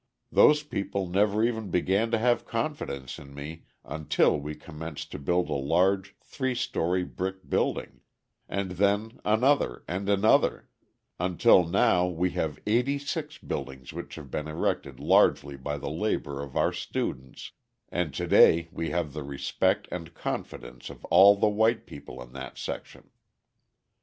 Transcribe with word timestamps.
Those 0.31 0.63
people 0.63 1.05
never 1.05 1.43
even 1.43 1.69
began 1.69 2.09
to 2.09 2.17
have 2.17 2.43
confidence 2.47 3.19
in 3.19 3.35
me 3.35 3.65
until 3.85 4.39
we 4.39 4.55
commenced 4.55 5.11
to 5.11 5.19
build 5.19 5.47
a 5.47 5.53
large 5.53 6.15
three 6.23 6.55
story 6.55 7.03
brick 7.03 7.47
building; 7.47 8.01
and 8.49 8.71
then 8.71 9.19
another 9.23 9.83
and 9.87 10.09
another, 10.09 10.67
until 11.19 11.67
now 11.67 12.07
we 12.07 12.31
have 12.31 12.57
eighty 12.65 12.97
six 12.97 13.37
buildings 13.37 13.93
which 13.93 14.15
have 14.15 14.31
been 14.31 14.47
erected 14.47 14.99
largely 14.99 15.55
by 15.55 15.77
the 15.77 15.91
labour 15.91 16.41
of 16.41 16.57
our 16.57 16.73
students, 16.73 17.51
and 17.89 18.11
to 18.15 18.25
day 18.25 18.69
we 18.71 18.89
have 18.89 19.13
the 19.13 19.21
respect 19.23 19.87
and 19.91 20.15
confidence 20.15 20.89
of 20.89 21.05
all 21.11 21.35
the 21.35 21.47
white 21.47 21.85
people 21.85 22.19
in 22.23 22.33
that 22.33 22.57
section. 22.57 23.11